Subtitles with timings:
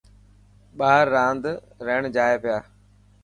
[0.77, 1.43] ٻار راند
[1.85, 2.57] رهڻ جائي پيا.